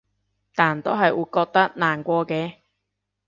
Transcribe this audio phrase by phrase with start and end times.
[0.55, 2.55] 但都係會覺得難過嘅